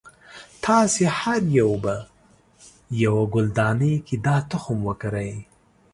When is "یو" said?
1.59-1.71